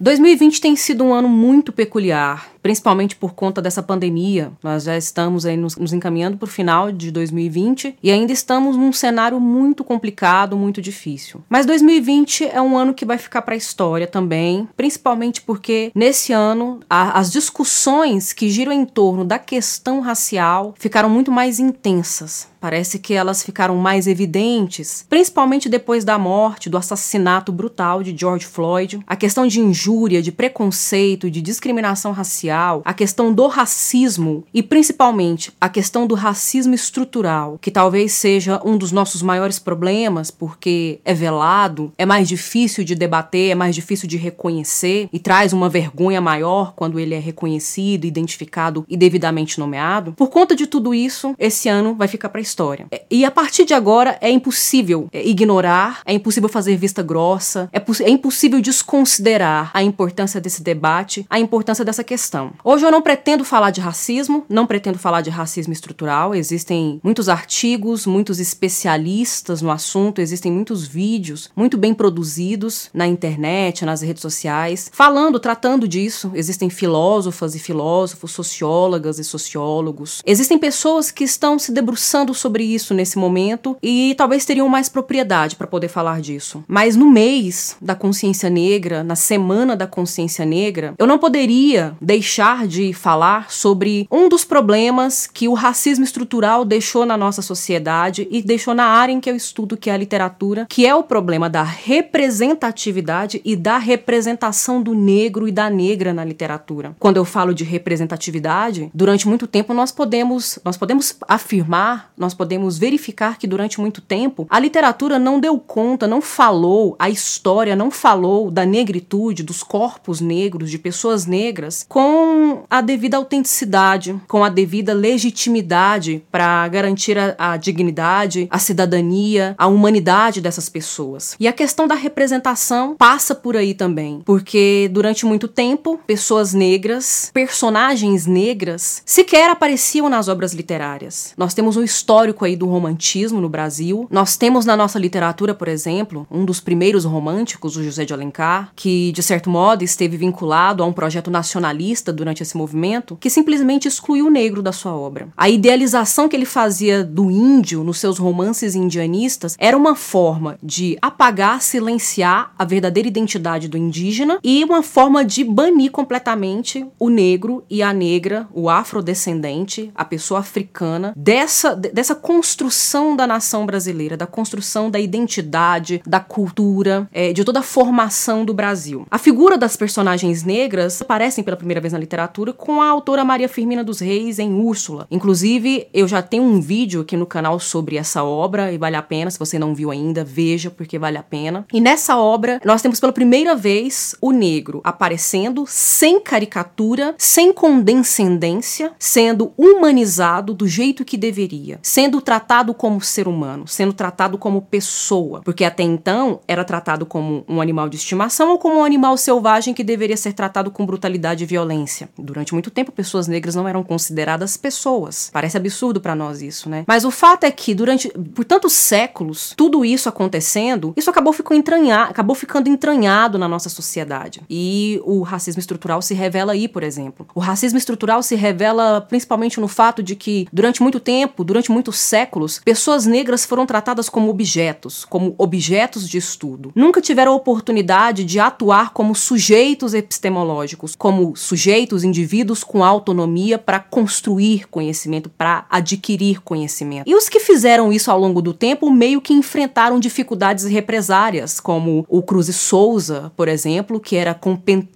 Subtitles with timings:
[0.00, 4.50] 2020 tem sido um ano muito peculiar principalmente por conta dessa pandemia.
[4.62, 8.74] Nós já estamos aí nos, nos encaminhando para o final de 2020 e ainda estamos
[8.74, 11.42] num cenário muito complicado, muito difícil.
[11.46, 16.32] Mas 2020 é um ano que vai ficar para a história também, principalmente porque nesse
[16.32, 22.48] ano a, as discussões que giram em torno da questão racial ficaram muito mais intensas.
[22.64, 28.46] Parece que elas ficaram mais evidentes, principalmente depois da morte, do assassinato brutal de George
[28.46, 29.00] Floyd.
[29.06, 32.53] A questão de injúria, de preconceito, de discriminação racial
[32.84, 38.76] a questão do racismo e principalmente a questão do racismo estrutural, que talvez seja um
[38.76, 44.08] dos nossos maiores problemas, porque é velado, é mais difícil de debater, é mais difícil
[44.08, 50.12] de reconhecer e traz uma vergonha maior quando ele é reconhecido, identificado e devidamente nomeado.
[50.12, 52.86] Por conta de tudo isso, esse ano vai ficar para a história.
[53.10, 57.82] E a partir de agora é impossível é, ignorar, é impossível fazer vista grossa, é,
[58.02, 62.43] é impossível desconsiderar a importância desse debate, a importância dessa questão.
[62.62, 66.34] Hoje eu não pretendo falar de racismo, não pretendo falar de racismo estrutural.
[66.34, 73.84] Existem muitos artigos, muitos especialistas no assunto, existem muitos vídeos muito bem produzidos na internet,
[73.84, 76.30] nas redes sociais, falando, tratando disso.
[76.34, 80.22] Existem filósofas e filósofos, sociólogas e sociólogos.
[80.26, 85.56] Existem pessoas que estão se debruçando sobre isso nesse momento e talvez teriam mais propriedade
[85.56, 86.64] para poder falar disso.
[86.66, 92.33] Mas no mês da consciência negra, na semana da consciência negra, eu não poderia deixar
[92.34, 98.26] deixar de falar sobre um dos problemas que o racismo estrutural deixou na nossa sociedade
[98.28, 101.04] e deixou na área em que eu estudo, que é a literatura, que é o
[101.04, 106.96] problema da representatividade e da representação do negro e da negra na literatura.
[106.98, 112.76] Quando eu falo de representatividade, durante muito tempo nós podemos, nós podemos afirmar, nós podemos
[112.76, 117.92] verificar que durante muito tempo a literatura não deu conta, não falou, a história não
[117.92, 124.42] falou da negritude, dos corpos negros, de pessoas negras com com a devida autenticidade, com
[124.42, 131.36] a devida legitimidade para garantir a, a, dignidade, a cidadania, a humanidade dessas pessoas.
[131.38, 137.30] E a questão da representação passa por aí também, porque durante muito tempo, pessoas negras,
[137.34, 141.34] personagens negras, sequer apareciam nas obras literárias.
[141.36, 144.06] Nós temos um histórico aí do romantismo no Brasil.
[144.10, 148.72] Nós temos na nossa literatura, por exemplo, um dos primeiros românticos, o José de Alencar,
[148.74, 153.88] que de certo modo esteve vinculado a um projeto nacionalista durante esse movimento que simplesmente
[153.88, 155.28] excluiu o negro da sua obra.
[155.36, 160.98] A idealização que ele fazia do índio nos seus romances indianistas era uma forma de
[161.00, 167.64] apagar, silenciar a verdadeira identidade do indígena e uma forma de banir completamente o negro
[167.70, 174.26] e a negra, o afrodescendente, a pessoa africana dessa, dessa construção da nação brasileira, da
[174.26, 179.06] construção da identidade, da cultura, é, de toda a formação do Brasil.
[179.10, 183.48] A figura das personagens negras aparecem pela primeira vez na literatura com a autora Maria
[183.48, 185.06] Firmina dos Reis em Úrsula.
[185.10, 189.02] Inclusive, eu já tenho um vídeo aqui no canal sobre essa obra e vale a
[189.02, 191.66] pena, se você não viu ainda, veja porque vale a pena.
[191.72, 198.92] E nessa obra, nós temos pela primeira vez o negro aparecendo sem caricatura, sem condescendência,
[198.98, 205.42] sendo humanizado do jeito que deveria, sendo tratado como ser humano, sendo tratado como pessoa,
[205.44, 209.72] porque até então era tratado como um animal de estimação ou como um animal selvagem
[209.72, 212.08] que deveria ser tratado com brutalidade e violência violência.
[212.18, 215.30] Durante muito tempo, pessoas negras não eram consideradas pessoas.
[215.32, 216.84] Parece absurdo para nós isso, né?
[216.86, 221.58] Mas o fato é que durante por tantos séculos, tudo isso acontecendo, isso acabou ficando
[221.58, 224.42] entranhado, acabou ficando entranhado na nossa sociedade.
[224.48, 227.26] E o racismo estrutural se revela aí, por exemplo.
[227.34, 231.98] O racismo estrutural se revela principalmente no fato de que durante muito tempo, durante muitos
[231.98, 236.72] séculos, pessoas negras foram tratadas como objetos, como objetos de estudo.
[236.74, 243.80] Nunca tiveram oportunidade de atuar como sujeitos epistemológicos, como sujeitos sujeitos, indivíduos com autonomia para
[243.80, 247.08] construir conhecimento, para adquirir conhecimento.
[247.08, 252.06] E os que fizeram isso ao longo do tempo meio que enfrentaram dificuldades represárias, como
[252.08, 254.38] o Cruz Souza, por exemplo, que era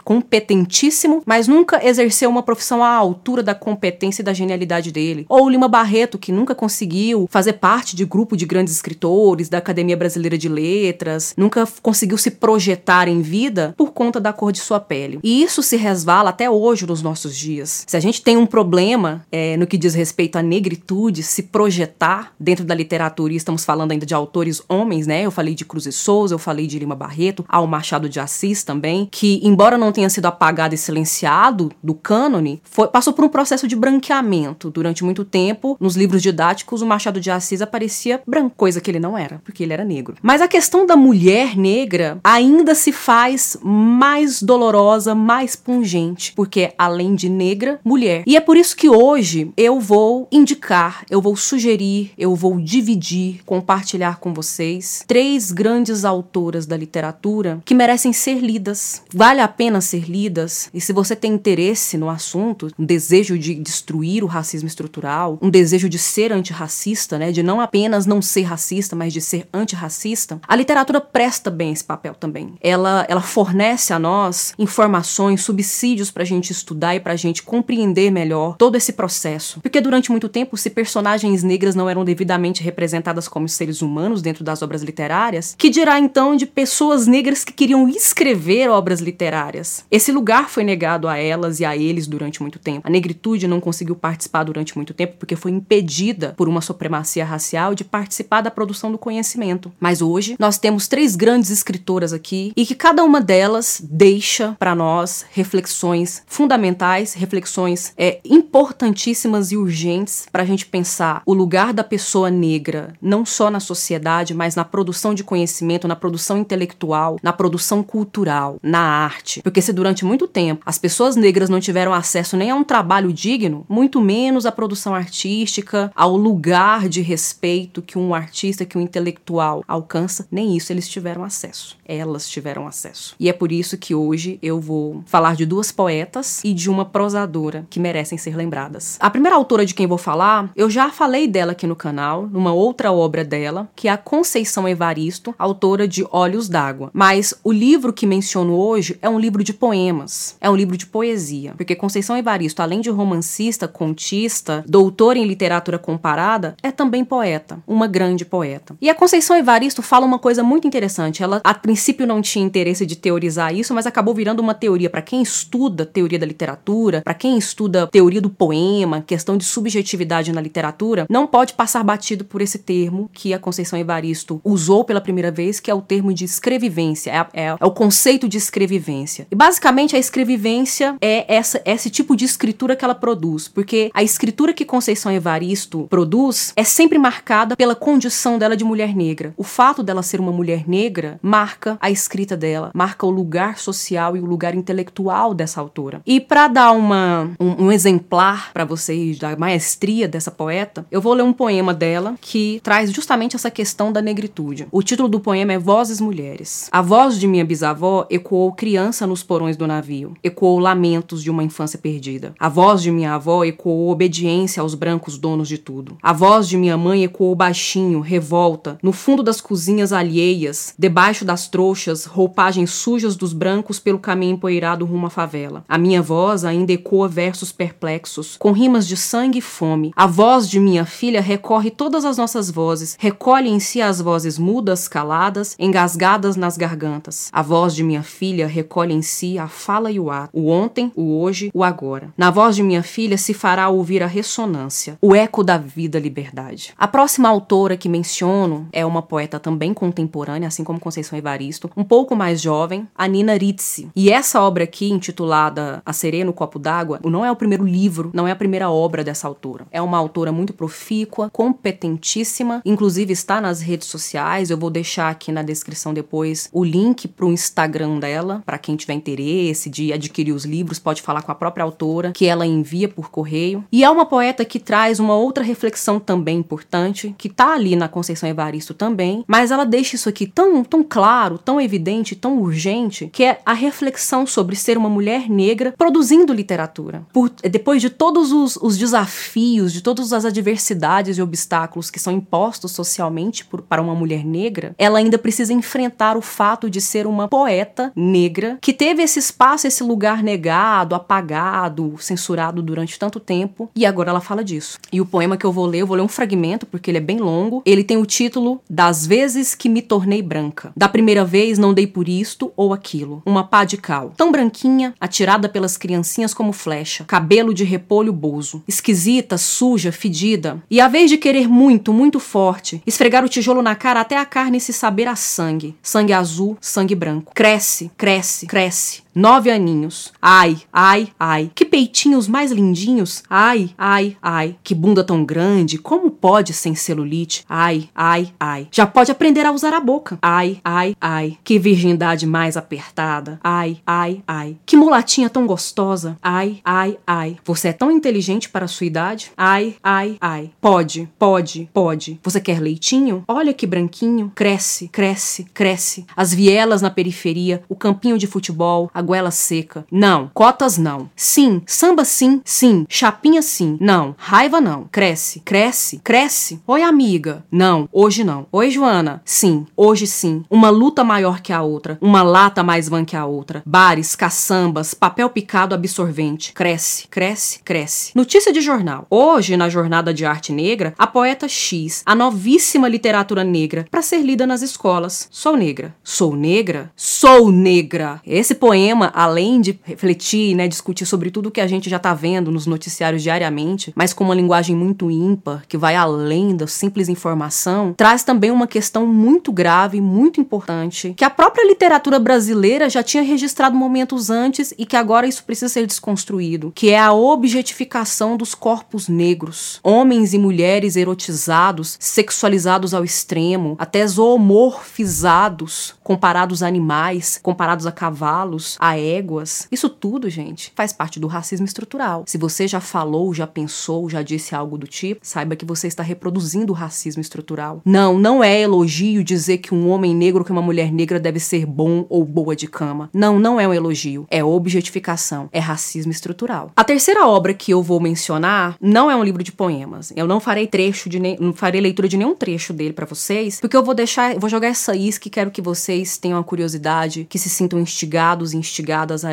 [0.04, 5.26] competentíssimo, mas nunca exerceu uma profissão à altura da competência e da genialidade dele.
[5.28, 9.58] Ou o Lima Barreto, que nunca conseguiu fazer parte de grupo de grandes escritores, da
[9.58, 14.60] Academia Brasileira de Letras, nunca conseguiu se projetar em vida por conta da cor de
[14.60, 15.19] sua pele.
[15.24, 17.85] E isso se resvala até hoje hoje nos nossos dias.
[17.87, 22.32] Se a gente tem um problema é, no que diz respeito à negritude se projetar
[22.38, 25.23] dentro da literatura, e estamos falando ainda de autores homens, né?
[25.23, 28.62] Eu falei de Cruz e Souza, eu falei de Lima Barreto, ao Machado de Assis
[28.62, 33.29] também, que embora não tenha sido apagado e silenciado do cânone, foi, passou por um
[33.29, 38.55] processo de branqueamento durante muito tempo nos livros didáticos o Machado de Assis aparecia branco,
[38.56, 40.17] coisa que ele não era, porque ele era negro.
[40.23, 47.14] Mas a questão da mulher negra ainda se faz mais dolorosa, mais pungente, porque além
[47.14, 48.22] de negra, mulher.
[48.26, 53.40] E é por isso que hoje eu vou indicar, eu vou sugerir, eu vou dividir,
[53.44, 59.02] compartilhar com vocês três grandes autoras da literatura que merecem ser lidas.
[59.12, 60.69] Vale a pena ser lidas.
[60.72, 65.50] E se você tem interesse no assunto, um desejo de destruir o racismo estrutural, um
[65.50, 70.40] desejo de ser antirracista, né, de não apenas não ser racista, mas de ser antirracista,
[70.46, 72.55] a literatura presta bem esse papel também.
[72.60, 77.42] Ela, ela fornece a nós informações, subsídios para a gente estudar e para a gente
[77.42, 79.60] compreender melhor todo esse processo.
[79.60, 84.44] Porque durante muito tempo, se personagens negras não eram devidamente representadas como seres humanos dentro
[84.44, 89.84] das obras literárias, que dirá então de pessoas negras que queriam escrever obras literárias?
[89.90, 92.86] Esse lugar foi negado a elas e a eles durante muito tempo.
[92.86, 97.74] A negritude não conseguiu participar durante muito tempo porque foi impedida por uma supremacia racial
[97.74, 99.72] de participar da produção do conhecimento.
[99.78, 104.74] Mas hoje nós temos três grandes escritoras aqui e que cada uma delas deixa para
[104.74, 111.82] nós reflexões fundamentais, reflexões é, importantíssimas e urgentes para a gente pensar o lugar da
[111.82, 117.32] pessoa negra, não só na sociedade, mas na produção de conhecimento, na produção intelectual, na
[117.32, 119.43] produção cultural, na arte.
[119.43, 123.12] Porque se durante muito tempo as pessoas negras não tiveram acesso nem a um trabalho
[123.12, 128.81] digno, muito menos à produção artística, ao lugar de respeito que um artista, que um
[128.81, 131.76] intelectual alcança, nem isso eles tiveram acesso.
[131.84, 133.17] Elas tiveram acesso.
[133.19, 136.85] E é por isso que hoje eu vou falar de duas poetas e de uma
[136.85, 138.97] prosadora que merecem ser lembradas.
[139.00, 142.53] A primeira autora de quem vou falar, eu já falei dela aqui no canal, numa
[142.53, 146.91] outra obra dela, que é a Conceição Evaristo, autora de Olhos d'Água.
[146.93, 150.87] Mas o livro que menciono hoje é um livro de poemas, é um livro de
[150.87, 157.59] poesia, porque Conceição Evaristo, além de romancista, contista, doutora em literatura comparada, é também poeta,
[157.67, 158.76] uma grande poeta.
[158.81, 161.23] E a Conceição Evaristo fala uma coisa muito interessante.
[161.23, 165.03] Ela, a princípio, não tinha interesse de teorizar isso, mas acabou virando uma teoria para
[165.03, 170.40] quem estuda teoria da literatura, para quem estuda teoria do poema, questão de subjetividade na
[170.40, 175.32] literatura, não pode passar batido por esse termo que a Conceição Evaristo usou pela primeira
[175.32, 179.26] vez, que é o termo de escrevivência, é, é, é o conceito de escrevivência.
[179.28, 184.02] E basicamente a escrevivência é essa, esse tipo de escritura que ela produz, porque a
[184.02, 189.34] escritura que Conceição Evaristo produz é sempre marcada pela condição dela de mulher negra.
[189.37, 194.16] O fato dela ser uma mulher negra marca a escrita dela, marca o lugar social
[194.16, 195.97] e o lugar intelectual dessa autora.
[196.06, 201.14] E para dar uma, um, um exemplar para vocês da maestria dessa poeta, eu vou
[201.14, 204.66] ler um poema dela que traz justamente essa questão da negritude.
[204.70, 206.68] O título do poema é Vozes Mulheres.
[206.72, 211.42] A voz de minha bisavó ecoou criança nos porões do navio, ecoou lamentos de uma
[211.42, 212.34] infância perdida.
[212.38, 215.96] A voz de minha avó ecoou obediência aos brancos donos de tudo.
[216.02, 221.48] A voz de minha mãe ecoou baixinho, revolta, no fundo das cozinhas alheias, debaixo das
[221.48, 225.64] trouxas, roupagens sujas dos brancos pelo caminho empoeirado rumo à favela.
[225.68, 229.90] A minha voz ainda ecoa versos perplexos, com rimas de sangue e fome.
[229.96, 234.38] A voz de minha filha recorre todas as nossas vozes, recolhe em si as vozes
[234.38, 237.31] mudas, caladas, engasgadas nas gargantas.
[237.32, 240.93] A voz de minha filha recolhe em si a fala e o ar, o ontem,
[240.94, 242.12] o hoje, o agora.
[242.19, 246.74] Na voz de minha filha se fará ouvir a ressonância, o eco da vida liberdade.
[246.77, 251.82] A próxima autora que menciono é uma poeta também contemporânea, assim como Conceição Evaristo, um
[251.82, 253.89] pouco mais jovem, a Nina Ritzi.
[253.96, 258.11] E essa obra aqui, intitulada A Sereia no Copo d'Água, não é o primeiro livro,
[258.13, 259.67] não é a primeira obra dessa autora.
[259.70, 264.51] É uma autora muito profícua, competentíssima, inclusive está nas redes sociais.
[264.51, 268.77] Eu vou deixar aqui na descrição depois o link para o Instagram dela, para quem
[268.77, 272.89] tiver interesse de adquirir os livros, pode falar com a própria autora, que ela envia
[272.89, 273.65] por correio.
[273.70, 277.89] E é uma poeta que traz uma outra reflexão também importante, que tá ali na
[277.89, 283.08] Conceição Evaristo também, mas ela deixa isso aqui tão, tão claro, tão evidente, tão urgente,
[283.13, 287.03] que é a reflexão sobre ser uma mulher negra produzindo literatura.
[287.13, 292.13] Por, depois de todos os, os desafios, de todas as adversidades e obstáculos que são
[292.13, 297.06] impostos socialmente por, para uma mulher negra, ela ainda precisa enfrentar o fato de ser
[297.06, 303.70] uma poeta negra que teve esse espaço, esse lugar negado, apagado, censurado durante tanto tempo,
[303.75, 304.79] e agora ela fala disso.
[304.93, 307.01] E o poema que eu vou ler, eu vou ler um fragmento porque ele é
[307.01, 307.63] bem longo.
[307.65, 310.72] Ele tem o título Das vezes que me tornei branca.
[310.77, 313.22] Da primeira vez não dei por isto ou aquilo.
[313.25, 314.13] Uma pá de cal.
[314.17, 317.05] Tão branquinha, atirada pelas criancinhas como flecha.
[317.05, 318.62] Cabelo de repolho bozo.
[318.69, 320.62] Esquisita, suja, fedida.
[320.70, 324.24] E a vez de querer muito, muito forte, esfregar o tijolo na cara até a
[324.24, 325.74] carne se saber a sangue.
[325.82, 327.32] Sangue azul, sangue branco.
[327.34, 330.13] Cresce, cresce, cresce nove aninhos.
[330.22, 333.25] Ai, ai, ai, que peitinhos mais lindinhos.
[333.29, 337.44] Ai, ai, ai, que bunda tão grande, como pode sem celulite?
[337.48, 338.69] Ai, ai, ai.
[338.70, 340.19] Já pode aprender a usar a boca.
[340.22, 343.41] Ai, ai, ai, que virgindade mais apertada.
[343.43, 346.17] Ai, ai, ai, que mulatinha tão gostosa.
[346.22, 347.37] Ai, ai, ai.
[347.44, 349.32] Você é tão inteligente para a sua idade?
[349.37, 350.51] Ai, ai, ai.
[350.60, 352.20] Pode, pode, pode.
[352.22, 353.25] Você quer leitinho?
[353.27, 354.31] Olha que branquinho.
[354.32, 356.06] Cresce, cresce, cresce.
[356.17, 359.86] As vielas na periferia, o campinho de futebol, a goela seca.
[359.91, 361.08] Não, cotas não.
[361.17, 362.84] Sim, samba sim, sim.
[362.91, 363.79] Chapinha sim.
[363.81, 364.84] Não, raiva não.
[364.93, 366.60] Cresce, cresce, cresce.
[366.67, 367.43] Oi, amiga.
[367.50, 368.46] Não, hoje não.
[368.53, 369.22] Oi, Joana.
[369.24, 370.44] Sim, hoje sim.
[370.50, 371.96] Uma luta maior que a outra.
[372.03, 373.62] Uma lata mais van que a outra.
[373.65, 376.53] Bares, caçambas, papel picado absorvente.
[376.53, 378.12] Cresce, cresce, cresce.
[378.15, 379.06] Notícia de jornal.
[379.08, 384.19] Hoje, na Jornada de Arte Negra, a poeta X, a novíssima literatura negra, para ser
[384.19, 385.29] lida nas escolas.
[385.31, 385.94] Sou negra.
[386.05, 386.93] Sou negra?
[386.94, 388.20] Sou negra.
[388.27, 392.50] Esse poema, além de refletir, né, discutir sobre tudo que a gente já tá vendo
[392.50, 397.94] nos noticiários diariamente, mas com uma linguagem muito ímpar, que vai além da simples informação,
[397.96, 403.22] traz também uma questão muito grave, muito importante, que a própria literatura brasileira já tinha
[403.22, 408.54] registrado momentos antes e que agora isso precisa ser desconstruído, que é a objetificação dos
[408.54, 417.86] corpos negros, homens e mulheres erotizados, sexualizados ao extremo, até zoomorfizados, comparados a animais, comparados
[417.86, 419.67] a cavalos, a éguas.
[419.70, 422.25] Isso tudo, gente, faz parte do racismo estrutural.
[422.27, 426.03] Se você já falou, já pensou, já disse algo do tipo, saiba que você está
[426.03, 427.82] reproduzindo o racismo estrutural.
[427.85, 431.67] Não, não é elogio dizer que um homem negro que uma mulher negra deve ser
[431.67, 433.11] bom ou boa de cama.
[433.13, 434.27] Não, não é um elogio.
[434.31, 435.49] É objetificação.
[435.53, 436.73] É racismo estrutural.
[436.77, 440.13] A terceira obra que eu vou mencionar não é um livro de poemas.
[440.15, 443.61] Eu não farei trecho de nem, não farei leitura de nenhum trecho dele para vocês,
[443.61, 447.27] porque eu vou deixar, vou jogar essa isca e quero que vocês tenham a curiosidade,
[447.29, 448.56] que se sintam instigados e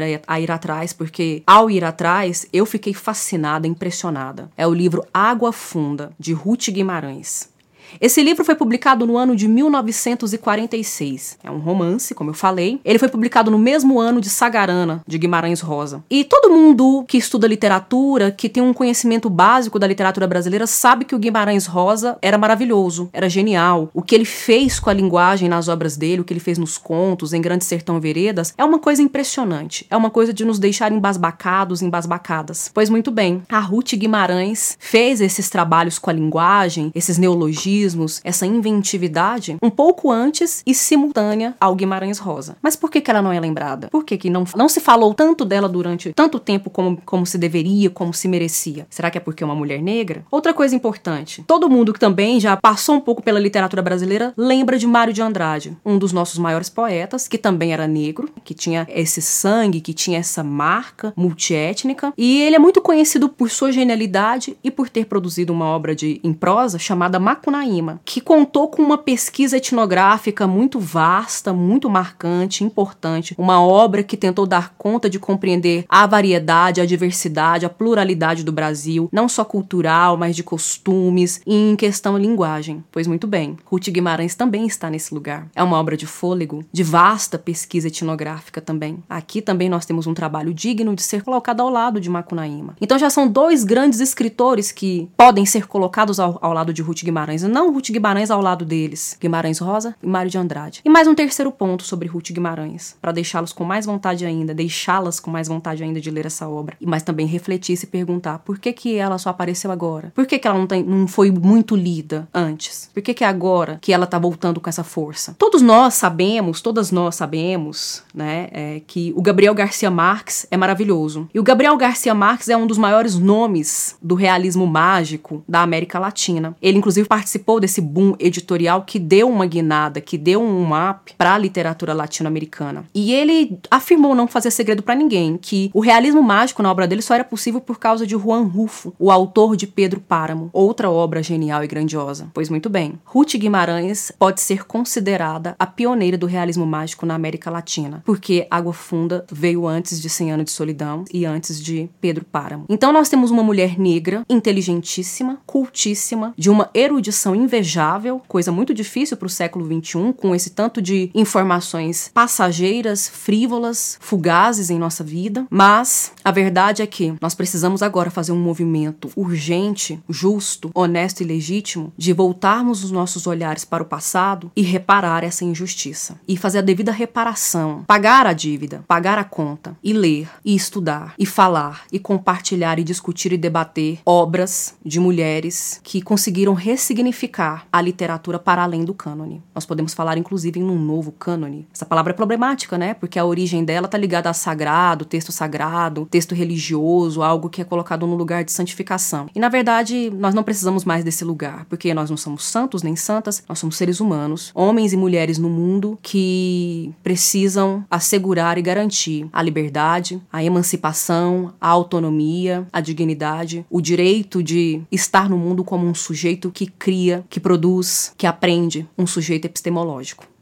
[0.10, 4.50] ir, a ir atrás, porque ao ir atrás eu fiquei fascinada, impressionada.
[4.58, 7.55] É o livro Água Funda de Ruth Guimarães.
[8.00, 11.38] Esse livro foi publicado no ano de 1946.
[11.44, 12.80] É um romance, como eu falei.
[12.84, 16.04] Ele foi publicado no mesmo ano de Sagarana, de Guimarães Rosa.
[16.10, 21.06] E todo mundo que estuda literatura, que tem um conhecimento básico da literatura brasileira, sabe
[21.06, 23.90] que o Guimarães Rosa era maravilhoso, era genial.
[23.94, 26.78] O que ele fez com a linguagem nas obras dele, o que ele fez nos
[26.78, 29.86] contos, em Grande Sertão Veredas, é uma coisa impressionante.
[29.90, 32.70] É uma coisa de nos deixar embasbacados, embasbacadas.
[32.74, 37.85] Pois muito bem, a Ruth Guimarães fez esses trabalhos com a linguagem, esses neologismos,
[38.24, 42.58] essa inventividade, um pouco antes e simultânea ao Guimarães Rosa.
[42.62, 43.90] Mas por que, que ela não é lembrada?
[43.90, 47.38] Por que, que não, não se falou tanto dela durante tanto tempo como, como se
[47.38, 48.88] deveria, como se merecia?
[48.90, 50.26] Será que é porque é uma mulher negra?
[50.32, 54.78] Outra coisa importante: todo mundo que também já passou um pouco pela literatura brasileira lembra
[54.78, 58.88] de Mário de Andrade, um dos nossos maiores poetas, que também era negro, que tinha
[58.90, 62.14] esse sangue, que tinha essa marca multiétnica.
[62.18, 66.20] E ele é muito conhecido por sua genialidade e por ter produzido uma obra de,
[66.24, 67.65] em prosa chamada Macunaíma
[68.06, 74.46] que contou com uma pesquisa etnográfica muito vasta, muito marcante, importante, uma obra que tentou
[74.46, 80.18] dar conta de compreender a variedade, a diversidade, a pluralidade do Brasil, não só cultural,
[80.18, 82.84] mas de costumes e em questão linguagem.
[82.92, 85.48] Pois muito bem, Ruth Guimarães também está nesse lugar.
[85.56, 89.04] É uma obra de fôlego, de vasta pesquisa etnográfica também.
[89.10, 92.76] Aqui também nós temos um trabalho digno de ser colocado ao lado de Macunaíma.
[92.80, 97.04] Então já são dois grandes escritores que podem ser colocados ao, ao lado de Ruth
[97.04, 100.82] Guimarães, não Ruth Guimarães ao lado deles, Guimarães Rosa e Mário de Andrade.
[100.84, 105.22] E mais um terceiro ponto sobre Ruth Guimarães, para deixá-los com mais vontade ainda, deixá-las
[105.22, 108.60] com mais vontade ainda de ler essa obra, mas também refletir e se perguntar por
[108.60, 110.12] que que ela só apareceu agora?
[110.14, 112.90] Por que que ela não, tem, não foi muito lida antes?
[112.94, 115.34] Por que que é agora que ela tá voltando com essa força?
[115.40, 121.30] Todos nós sabemos, todas nós sabemos, né, é, que o Gabriel Garcia Marques é maravilhoso.
[121.34, 125.98] E o Gabriel Garcia Marques é um dos maiores nomes do realismo mágico da América
[125.98, 126.54] Latina.
[126.62, 131.14] Ele inclusive participou participou desse boom editorial que deu uma guinada, que deu um up
[131.18, 132.86] para a literatura latino-americana.
[132.94, 137.02] E ele afirmou não fazer segredo para ninguém que o realismo mágico na obra dele
[137.02, 141.22] só era possível por causa de Juan Rufo, o autor de Pedro Páramo, outra obra
[141.22, 142.30] genial e grandiosa.
[142.34, 147.52] Pois muito bem, Ruth Guimarães pode ser considerada a pioneira do realismo mágico na América
[147.52, 152.26] Latina, porque Água Funda veio antes de Cem Anos de Solidão e antes de Pedro
[152.26, 152.66] Páramo.
[152.70, 159.18] Então nós temos uma mulher negra, inteligentíssima, cultíssima, de uma erudição invejável, coisa muito difícil
[159.18, 165.46] para o século XXI, com esse tanto de informações passageiras, frívolas, fugazes em nossa vida.
[165.50, 171.26] Mas a verdade é que nós precisamos agora fazer um movimento urgente, justo, honesto e
[171.26, 176.20] legítimo de voltarmos os nossos olhares para o passado e reparar essa injustiça.
[176.28, 181.14] E fazer a devida reparação, pagar a dívida, pagar a conta, e ler, e estudar,
[181.18, 187.25] e falar, e compartilhar, e discutir e debater obras de mulheres que conseguiram ressignificar
[187.72, 189.42] a literatura para além do cânone.
[189.54, 191.68] Nós podemos falar, inclusive, em um novo cânone.
[191.74, 192.94] Essa palavra é problemática, né?
[192.94, 197.66] Porque a origem dela está ligada a sagrado, texto sagrado, texto religioso, algo que é
[197.66, 199.28] colocado no lugar de santificação.
[199.34, 202.96] E na verdade, nós não precisamos mais desse lugar, porque nós não somos santos nem
[202.96, 209.28] santas, nós somos seres humanos, homens e mulheres no mundo que precisam assegurar e garantir
[209.32, 215.86] a liberdade, a emancipação, a autonomia, a dignidade, o direito de estar no mundo como
[215.86, 220.35] um sujeito que cria, que produz, que aprende, um sujeito epistemológico.